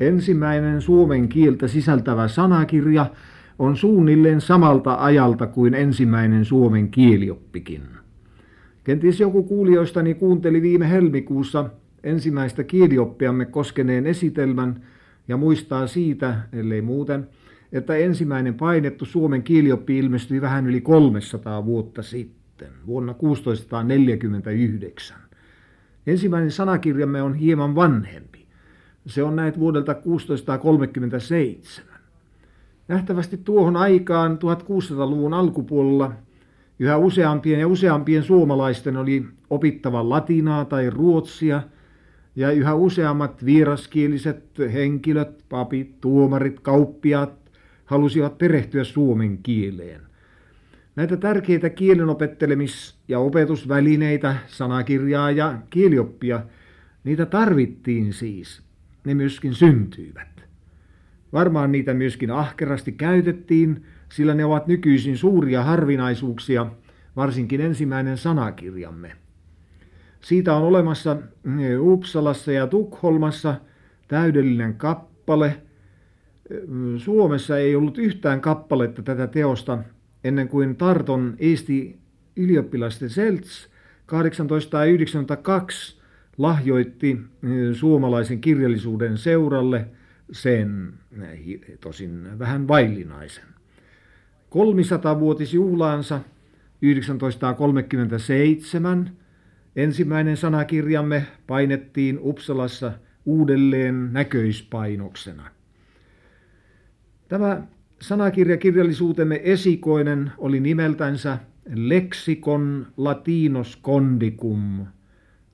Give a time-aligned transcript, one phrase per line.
[0.00, 3.06] Ensimmäinen suomen kieltä sisältävä sanakirja
[3.58, 7.82] on suunnilleen samalta ajalta kuin ensimmäinen suomen kielioppikin.
[8.84, 11.70] Kenties joku kuulijoistani kuunteli viime helmikuussa
[12.04, 14.82] ensimmäistä kielioppiamme koskeneen esitelmän
[15.28, 17.28] ja muistaa siitä, ellei muuten,
[17.72, 25.16] että ensimmäinen painettu suomen kielioppi ilmestyi vähän yli 300 vuotta sitten, vuonna 1649.
[26.06, 28.39] Ensimmäinen sanakirjamme on hieman vanhempi.
[29.10, 31.94] Se on näet vuodelta 1637.
[32.88, 36.12] Nähtävästi tuohon aikaan 1600-luvun alkupuolella
[36.78, 41.62] yhä useampien ja useampien suomalaisten oli opittava latinaa tai ruotsia,
[42.36, 47.32] ja yhä useammat vieraskieliset henkilöt, papit, tuomarit, kauppiaat
[47.84, 50.00] halusivat perehtyä suomen kieleen.
[50.96, 56.42] Näitä tärkeitä kielenopettelemis- ja opetusvälineitä, sanakirjaa ja kielioppia,
[57.04, 58.69] niitä tarvittiin siis.
[59.04, 60.44] Ne myöskin syntyivät.
[61.32, 66.66] Varmaan niitä myöskin ahkerasti käytettiin, sillä ne ovat nykyisin suuria harvinaisuuksia,
[67.16, 69.12] varsinkin ensimmäinen sanakirjamme.
[70.20, 71.16] Siitä on olemassa
[71.80, 73.54] Uppsalassa ja Tukholmassa
[74.08, 75.62] täydellinen kappale.
[76.96, 79.78] Suomessa ei ollut yhtään kappaletta tätä teosta
[80.24, 81.98] ennen kuin Tarton Eesti
[82.36, 83.70] ylioppilasten Selts
[84.06, 85.99] 1892
[86.40, 87.18] lahjoitti
[87.72, 89.86] suomalaisen kirjallisuuden seuralle
[90.32, 90.92] sen,
[91.80, 93.44] tosin vähän vaillinaisen.
[94.50, 96.20] 300-vuotisjuhlaansa
[97.18, 99.10] 1937
[99.76, 102.92] ensimmäinen sanakirjamme painettiin Uppsalassa
[103.24, 105.50] uudelleen näköispainoksena.
[107.28, 107.62] Tämä
[108.00, 111.38] sanakirjakirjallisuutemme esikoinen oli nimeltänsä
[111.74, 114.86] Lexicon Latinos Condicum,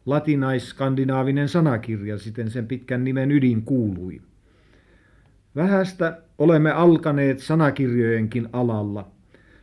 [0.07, 4.21] latinais-skandinaavinen sanakirja, siten sen pitkän nimen ydin kuului.
[5.57, 9.11] Vähästä olemme alkaneet sanakirjojenkin alalla,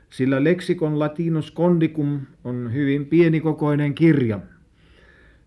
[0.09, 4.39] sillä Lexicon Latinos Condicum on hyvin pienikokoinen kirja.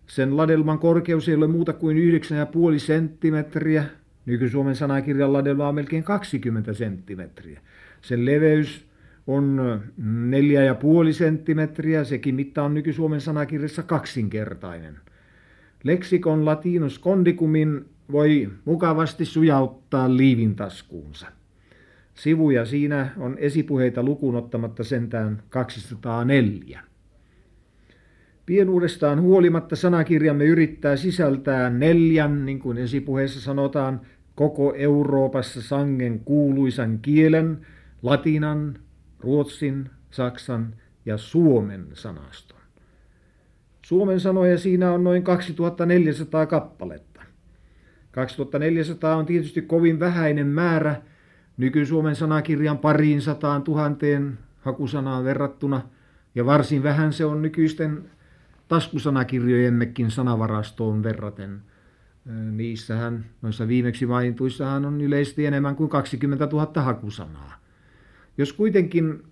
[0.07, 3.85] Sen ladelman korkeus ei ole muuta kuin 9,5 senttimetriä
[4.27, 7.61] Nyky-Suomen sanakirjan ladella on melkein 20 senttimetriä.
[8.01, 8.86] Sen leveys
[9.27, 9.59] on
[11.07, 14.97] 4,5 senttimetriä, sekin mitta on nyky-Suomen sanakirjassa kaksinkertainen.
[15.83, 21.27] Leksikon latinus kondicumin voi mukavasti sujauttaa liivin taskuunsa.
[22.13, 26.81] Sivuja siinä on esipuheita lukuun ottamatta sentään 204.
[28.45, 34.01] Pienuudestaan huolimatta sanakirjamme yrittää sisältää neljän, niin kuin esipuheessa sanotaan,
[34.35, 37.65] koko Euroopassa sangen kuuluisan kielen,
[38.01, 38.79] latinan,
[39.19, 42.57] ruotsin, saksan ja suomen sanaston.
[43.81, 47.21] Suomen sanoja siinä on noin 2400 kappaletta.
[48.11, 51.01] 2400 on tietysti kovin vähäinen määrä
[51.57, 55.81] nyky-Suomen sanakirjan pariin sataan tuhanteen hakusanaan verrattuna,
[56.35, 58.09] ja varsin vähän se on nykyisten
[58.67, 61.61] taskusanakirjojemmekin sanavarastoon verraten–
[62.51, 67.53] Niissähän, noissa viimeksi mainituissahan on yleisesti enemmän kuin 20 000 hakusanaa.
[68.37, 69.23] Jos kuitenkin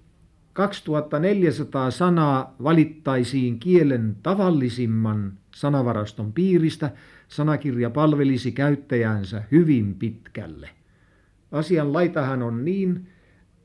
[0.54, 6.92] 2400 sanaa valittaisiin kielen tavallisimman sanavaraston piiristä,
[7.28, 10.70] sanakirja palvelisi käyttäjänsä hyvin pitkälle.
[11.52, 13.08] Asian laitahan on niin,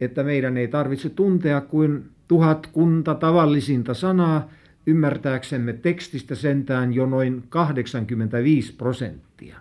[0.00, 4.50] että meidän ei tarvitse tuntea kuin tuhat kunta tavallisinta sanaa,
[4.86, 9.58] ymmärtääksemme tekstistä sentään jo noin 85 prosenttia.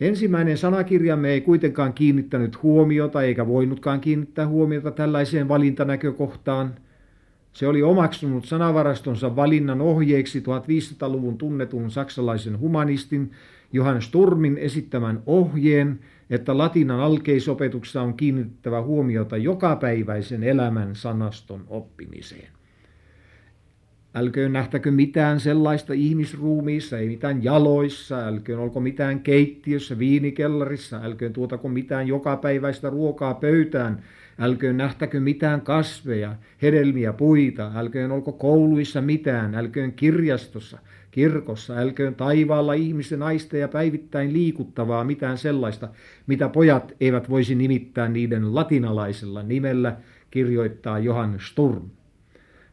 [0.00, 6.74] Ensimmäinen sanakirjamme ei kuitenkaan kiinnittänyt huomiota eikä voinutkaan kiinnittää huomiota tällaiseen valintanäkökohtaan.
[7.52, 13.30] Se oli omaksunut sanavarastonsa valinnan ohjeeksi 1500-luvun tunnetun saksalaisen humanistin
[13.72, 16.00] Johann Sturmin esittämän ohjeen,
[16.30, 22.57] että latinan alkeisopetuksessa on kiinnitettävä huomiota jokapäiväisen elämän sanaston oppimiseen.
[24.14, 31.68] Älköön nähtäkö mitään sellaista ihmisruumiissa, ei mitään jaloissa, älköön olko mitään keittiössä, viinikellarissa, älköön tuotako
[31.68, 34.02] mitään jokapäiväistä ruokaa pöytään,
[34.38, 40.78] älköön nähtäkö mitään kasveja, hedelmiä, puita, älköön olko kouluissa mitään, älköön kirjastossa,
[41.10, 45.88] kirkossa, älköön taivaalla ihmisen aisteja päivittäin liikuttavaa mitään sellaista,
[46.26, 49.96] mitä pojat eivät voisi nimittää niiden latinalaisella nimellä,
[50.30, 51.97] kirjoittaa Johann Sturm.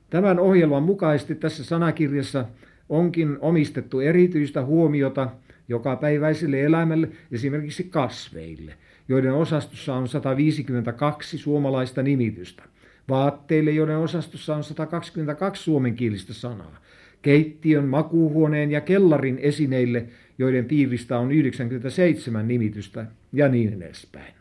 [0.09, 2.45] Tämän ohjelman mukaisesti tässä sanakirjassa
[2.89, 5.29] onkin omistettu erityistä huomiota
[5.69, 8.73] jokapäiväiselle elämälle, esimerkiksi kasveille,
[9.07, 12.63] joiden osastossa on 152 suomalaista nimitystä.
[13.09, 16.77] Vaatteille, joiden osastossa on 122 suomenkielistä sanaa.
[17.21, 20.05] Keittiön, makuuhuoneen ja kellarin esineille,
[20.37, 24.33] joiden piiristä on 97 nimitystä ja niin edespäin.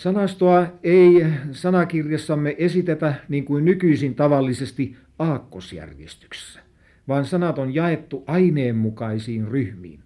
[0.00, 6.60] Sanastoa ei sanakirjassamme esitetä niin kuin nykyisin tavallisesti aakkosjärjestyksessä,
[7.08, 10.00] vaan sanat on jaettu aineenmukaisiin ryhmiin.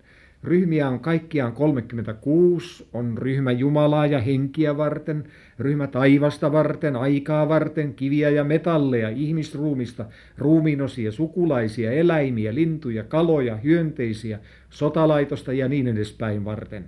[0.44, 5.24] Ryhmiä on kaikkiaan 36, on ryhmä Jumalaa ja henkiä varten,
[5.58, 10.04] ryhmä taivasta varten, aikaa varten, kiviä ja metalleja, ihmisruumista,
[10.38, 14.38] ruumiinosia, sukulaisia, eläimiä, lintuja, kaloja, hyönteisiä,
[14.70, 16.84] sotalaitosta ja niin edespäin varten.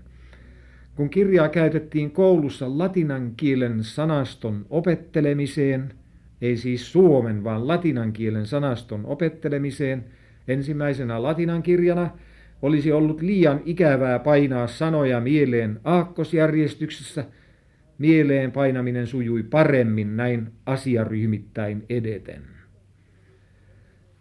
[0.97, 5.95] Kun kirjaa käytettiin koulussa latinan kielen sanaston opettelemiseen,
[6.41, 10.05] ei siis suomen, vaan latinan kielen sanaston opettelemiseen,
[10.49, 12.11] ensimmäisenä latinan kirjana–
[12.63, 17.25] olisi ollut liian ikävää painaa sanoja mieleen aakkosjärjestyksessä,
[17.99, 22.43] mieleen painaminen sujui paremmin näin asiaryhmittäin edeten.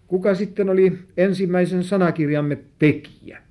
[0.08, 3.45] Kuka sitten oli ensimmäisen sanakirjamme tekijä?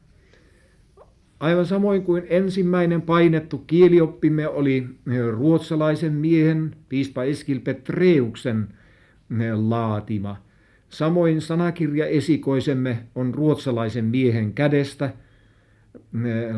[1.41, 4.87] Aivan samoin kuin ensimmäinen painettu kielioppimme oli
[5.31, 8.69] ruotsalaisen miehen, piispa Eskil Petreuksen
[9.55, 10.37] laatima–
[10.95, 15.11] Samoin sanakirja esikoisemme on ruotsalaisen miehen kädestä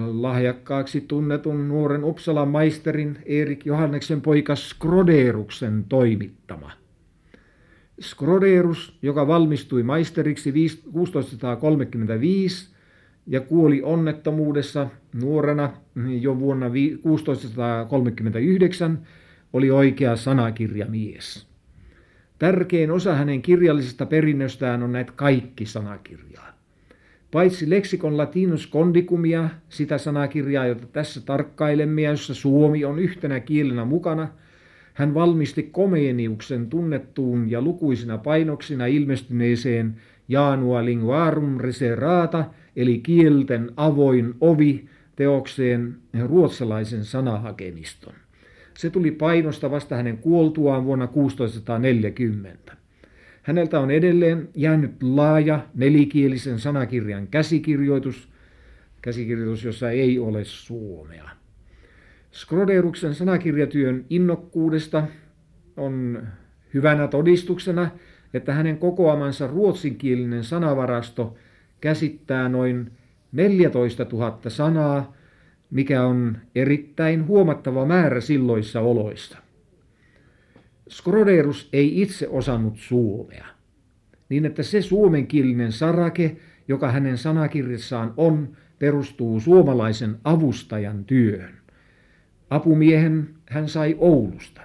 [0.06, 6.73] lahjakkaaksi tunnetun nuoren Uppsalan maisterin Erik Johanneksen poika Skroderuksen toimittama.
[8.00, 10.55] Skroderus, joka valmistui maisteriksi
[10.93, 12.75] 1635
[13.26, 15.73] ja kuoli onnettomuudessa nuorena
[16.20, 16.70] jo vuonna
[17.02, 18.99] 1639,
[19.52, 21.46] oli oikea sanakirjamies.
[22.38, 26.56] Tärkein osa hänen kirjallisesta perinnöstään on näitä kaikki sanakirjaa.
[27.31, 33.84] Paitsi leksikon latinus kondicumia, sitä sanakirjaa, jota tässä tarkkailemme ja jossa suomi on yhtenä kielenä
[33.84, 34.28] mukana,
[34.94, 39.96] hän valmisti Komeeniuksen tunnettuun ja lukuisina painoksina ilmestyneeseen
[40.28, 42.44] Jaanua linguarum reserata,
[42.76, 45.96] eli kielten avoin ovi, teokseen
[46.26, 48.14] ruotsalaisen sanahakemiston.
[48.78, 52.76] Se tuli painosta vasta hänen kuoltuaan vuonna 1640.
[53.43, 58.28] Häneltä on edelleen jäänyt laaja nelikielisen sanakirjan käsikirjoitus,
[59.02, 61.31] käsikirjoitus, jossa ei ole suomea.
[62.32, 65.06] Skroderuksen sanakirjatyön innokkuudesta
[65.76, 66.23] on
[66.75, 67.90] hyvänä todistuksena,
[68.34, 71.37] että hänen kokoamansa ruotsinkielinen sanavarasto
[71.81, 72.93] käsittää noin
[73.32, 75.17] 14 000 sanaa
[75.70, 79.38] mikä on erittäin huomattava määrä silloissa oloissa.
[80.88, 83.46] Skroderus ei itse osannut suomea,
[84.28, 86.37] niin että se suomenkielinen sarake,
[86.69, 91.55] joka hänen sanakirjassaan on, perustuu suomalaisen avustajan työhön.
[92.50, 94.61] Apumiehen hän sai Oulusta.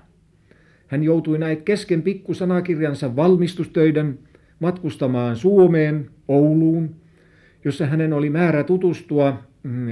[0.87, 4.19] Hän joutui näitä kesken pikkusanakirjansa valmistustöiden
[4.59, 7.00] matkustamaan Suomeen, Ouluun,
[7.65, 9.87] jossa hänen oli määrä tutustua mm,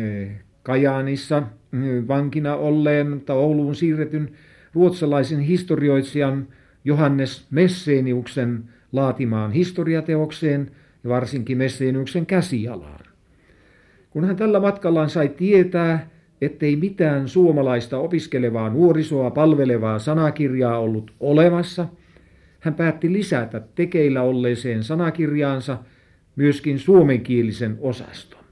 [0.63, 4.29] Kajaanissa mm, vankina olleen, mutta Ouluun siirretyn
[4.73, 6.47] ruotsalaisen historioitsijan
[6.85, 10.71] Johannes Messeniuksen laatimaan historiateokseen
[11.03, 13.05] ja varsinkin Messeniuksen käsialaan.
[14.09, 16.09] Kun hän tällä matkallaan sai tietää,
[16.41, 21.87] ettei mitään suomalaista opiskelevaa nuorisoa palvelevaa sanakirjaa ollut olemassa,
[22.59, 25.77] hän päätti lisätä tekeillä olleeseen sanakirjaansa
[26.39, 28.43] myöskin suomenkielisen osaston.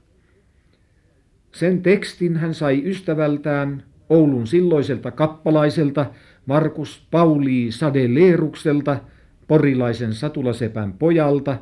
[1.52, 6.06] Sen tekstin hän sai ystävältään Oulun silloiselta kappalaiselta
[6.46, 9.00] Markus Pauli Sadeleerukselta,
[9.46, 11.58] porilaisen satulasepän pojalta,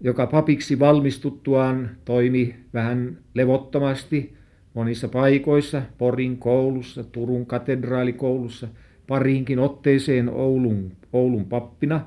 [0.00, 4.34] joka papiksi valmistuttuaan toimi vähän levottomasti
[4.74, 8.68] monissa paikoissa, Porin koulussa, Turun katedraalikoulussa,
[9.06, 12.00] pariinkin otteeseen Oulun, Oulun pappina,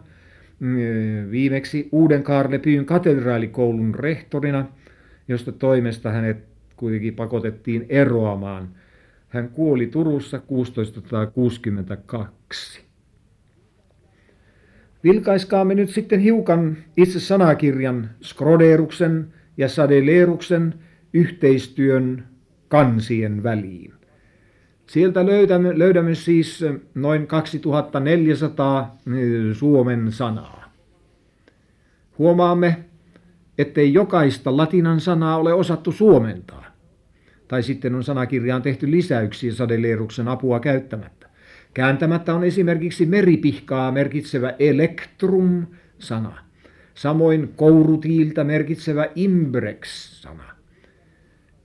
[1.31, 4.65] viimeksi Uuden Kaarlepyyn katedraalikoulun rehtorina,
[5.27, 6.37] josta toimesta hänet
[6.75, 8.69] kuitenkin pakotettiin eroamaan.
[9.29, 12.87] Hän kuoli Turussa 1662.
[15.03, 20.73] Vilkaiskaamme nyt sitten hiukan itse sanakirjan Skroderuksen ja Sadeleeruksen
[21.13, 22.23] yhteistyön
[22.67, 23.96] kansien väliin.
[24.87, 26.65] Sieltä löydämme, löydämme siis
[26.95, 28.97] noin 2400
[29.53, 30.71] suomen sanaa.
[32.17, 32.85] Huomaamme,
[33.57, 36.67] ettei jokaista latinan sanaa ole osattu suomentaa
[37.47, 41.29] tai sitten on sanakirjaan tehty lisäyksiä sadeleeruksen apua käyttämättä.
[41.73, 46.37] Kääntämättä on esimerkiksi meripihkaa merkitsevä elektrum-sana.
[46.93, 50.56] Samoin kourutiiltä merkitsevä imbrex-sana.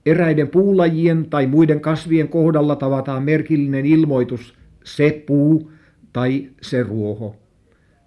[0.05, 5.71] Eräiden puulajien tai muiden kasvien kohdalla tavataan merkillinen ilmoitus se puu
[6.13, 7.35] tai se ruoho.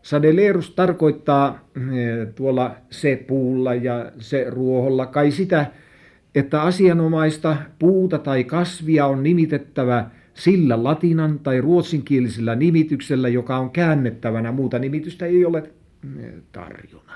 [0.03, 5.67] Sadelerus tarkoittaa eh, tuolla se puulla ja se ruoholla kai sitä,
[6.35, 14.53] että asianomaista puuta tai kasvia on nimitettävä sillä latinan tai ruotsinkielisellä nimityksellä, joka on käännettävänä.
[14.53, 17.13] Muuta nimitystä ei ole eh, tarjona.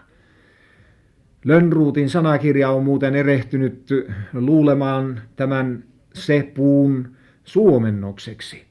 [1.45, 3.89] Lönnruutin sanakirja on muuten erehtynyt
[4.33, 7.09] luulemaan tämän se puun
[7.45, 8.65] suomennokseksi.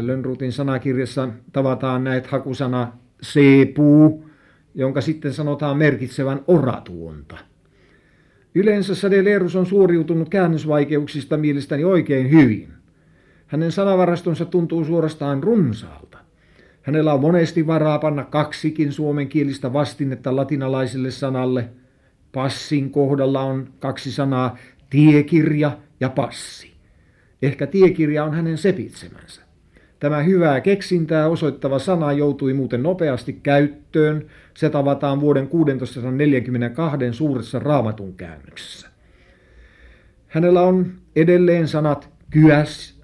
[0.00, 2.92] Lönnruutin sanakirjassa tavataan näitä hakusana
[3.24, 4.30] C-puu,
[4.74, 7.38] jonka sitten sanotaan merkitsevän oratuonta.
[8.54, 12.68] Yleensä Sade Lerus on suoriutunut käännösvaikeuksista mielestäni oikein hyvin.
[13.46, 16.09] Hänen sanavarastonsa tuntuu suorastaan runsaalta.
[16.82, 21.68] Hänellä on monesti varaa panna kaksikin suomenkielistä vastinetta latinalaiselle sanalle.
[22.32, 24.56] Passin kohdalla on kaksi sanaa,
[24.90, 26.70] tiekirja ja passi.
[27.42, 29.42] Ehkä tiekirja on hänen sepitsemänsä.
[30.00, 34.26] Tämä hyvää keksintää osoittava sana joutui muuten nopeasti käyttöön.
[34.54, 38.88] Se tavataan vuoden 1642 suuressa raamatun käännöksessä.
[40.28, 42.99] Hänellä on edelleen sanat kyäs,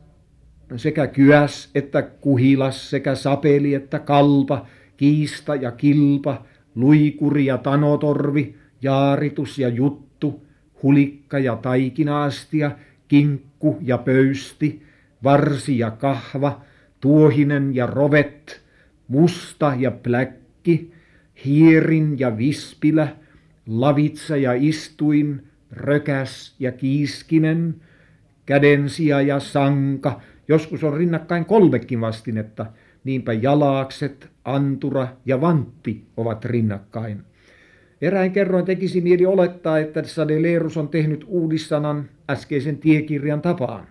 [0.77, 6.45] sekä kyäs että kuhilas, sekä sapeli että kalpa, kiista ja kilpa,
[6.75, 10.47] luikuri ja tanotorvi, jaaritus ja juttu,
[10.83, 12.71] hulikka ja taikinaastia,
[13.09, 14.83] kinkku ja pöysti,
[15.25, 16.61] varsi ja kahva,
[17.01, 18.63] tuohinen ja rovet,
[19.09, 20.93] musta ja pläkki,
[21.45, 23.09] hierin ja vispilä,
[23.67, 27.75] lavitsa ja istuin, rökäs ja kiiskinen,
[28.47, 32.67] kädensia ja sanka, joskus on rinnakkain kolmekin vastinetta,
[33.05, 37.23] niinpä jalaakset, antura ja vantti ovat rinnakkain.
[38.01, 43.87] Eräin kerroin tekisi mieli olettaa, että Sadelerus on tehnyt uudissanan äskeisen tiekirjan tapaan.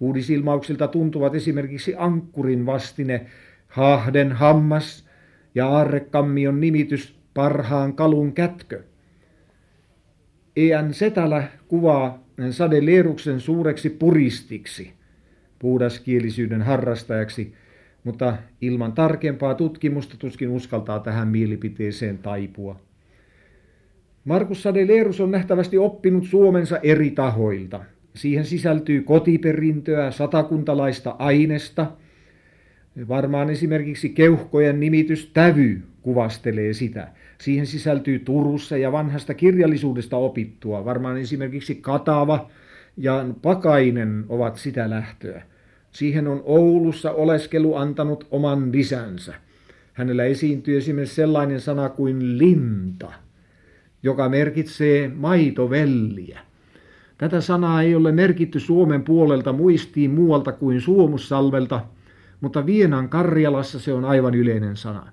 [0.00, 3.26] Uudisilmauksilta tuntuvat esimerkiksi ankkurin vastine,
[3.68, 5.08] hahden hammas
[5.54, 8.82] ja aarrekammion nimitys parhaan kalun kätkö.
[10.56, 10.94] E.N.
[10.94, 14.92] Setälä kuvaa Sadeleruksen suureksi puristiksi,
[15.58, 17.54] puhdaskielisyyden harrastajaksi,
[18.04, 22.80] mutta ilman tarkempaa tutkimusta tuskin uskaltaa tähän mielipiteeseen taipua.
[24.24, 27.84] Markus Sadelerus on nähtävästi oppinut Suomensa eri tahoilta.
[28.14, 31.86] Siihen sisältyy kotiperintöä, satakuntalaista ainesta.
[33.08, 37.08] Varmaan esimerkiksi keuhkojen nimitys tävy kuvastelee sitä.
[37.40, 40.84] Siihen sisältyy Turussa ja vanhasta kirjallisuudesta opittua.
[40.84, 42.50] Varmaan esimerkiksi Katava
[42.98, 45.42] ja Pakainen ovat sitä lähtöä.
[45.92, 49.34] Siihen on Oulussa oleskelu antanut oman lisänsä.
[49.92, 53.12] Hänellä esiintyy esimerkiksi sellainen sana kuin linta–
[54.02, 56.40] joka merkitsee maitovelliä.
[57.18, 61.80] Tätä sanaa ei ole merkitty Suomen puolelta muistiin muualta kuin Suomussalvelta,
[62.40, 65.12] mutta Vienan Karjalassa se on aivan yleinen sana.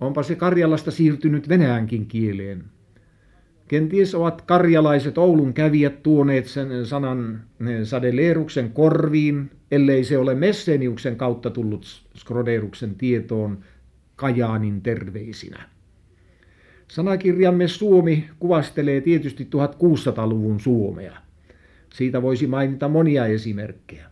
[0.00, 2.64] Onpa se Karjalasta siirtynyt venäjänkin kieleen.
[3.72, 7.40] Kenties ovat karjalaiset Oulun kävijät tuoneet sen sanan
[7.84, 11.86] Sadeleeruksen korviin, ellei se ole Messeniuksen kautta tullut
[12.16, 13.58] Skroderuksen tietoon
[14.16, 15.68] Kajaanin terveisinä.
[16.88, 21.16] Sanakirjamme Suomi kuvastelee tietysti 1600-luvun Suomea.
[21.94, 24.06] Siitä voisi mainita monia esimerkkejä.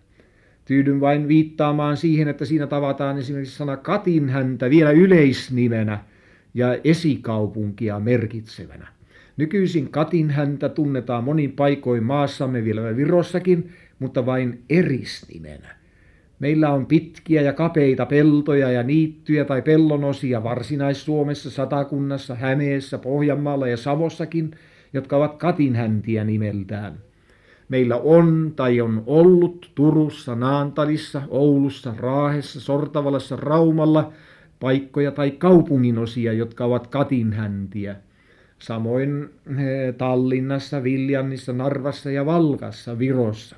[0.65, 6.05] Tyydyn vain viittaamaan siihen, että siinä tavataan esimerkiksi sana Katinhäntä vielä yleisnimenä
[6.55, 9.00] ja esikaupunkia merkitsevänä.
[9.41, 15.77] Nykyisin Katinhäntä tunnetaan monin paikoin maassamme vielä Virossakin, mutta vain erisnimenä.
[16.39, 23.77] Meillä on pitkiä ja kapeita peltoja ja niittyjä tai pellonosia Varsinais-Suomessa, Satakunnassa, Hämeessä, Pohjanmaalla ja
[23.77, 24.51] Savossakin,
[24.93, 26.95] jotka ovat katinhäntiä nimeltään.
[27.69, 34.13] Meillä on tai on ollut Turussa, Naantalissa, Oulussa, Raahessa, Sortavalassa, Raumalla
[34.61, 37.97] paikkoja tai kaupunginosia, jotka ovat katinhäntiä.
[38.61, 39.31] Samoin
[39.99, 43.57] Tallinnassa, Viljannissa, Narvassa ja Valkassa, Virossa.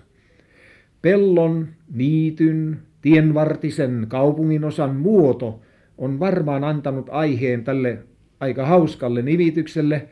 [1.02, 5.60] Pellon, niityn, tienvartisen kaupunginosan muoto
[5.98, 7.98] on varmaan antanut aiheen tälle
[8.40, 10.08] aika hauskalle nimitykselle,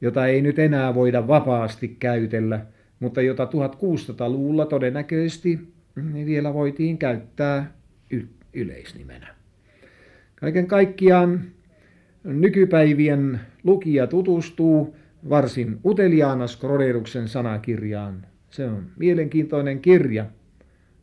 [0.00, 2.66] jota ei nyt enää voida vapaasti käytellä,
[3.00, 5.58] mutta jota 1600-luvulla todennäköisesti
[6.26, 7.72] vielä voitiin käyttää
[8.54, 9.34] yleisnimenä.
[10.36, 11.40] Kaiken kaikkiaan
[12.26, 14.96] nykypäivien lukija tutustuu
[15.28, 20.26] varsin uteliaana Skroderuksen sanakirjaan se on mielenkiintoinen kirja.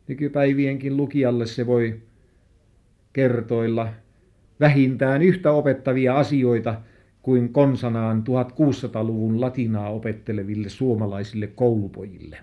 [0.08, 2.00] Nykypäivienkin lukijalle se voi
[3.12, 3.88] kertoilla
[4.60, 6.80] vähintään yhtä opettavia asioita
[7.22, 12.38] kuin konsanaan 1600-luvun latinaa opetteleville suomalaisille koulupojille.